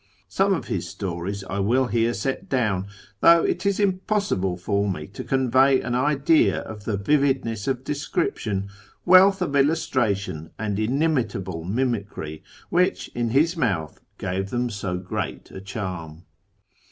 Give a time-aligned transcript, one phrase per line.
[0.29, 2.87] Some of his stories I will here set down,
[3.19, 8.69] though it is impossible for me to convey an idea of the vividness of description,
[9.05, 12.41] wealth of illustration, and inimitable mimicry,
[12.71, 16.23] which, in his mouth, gave them so great a charm.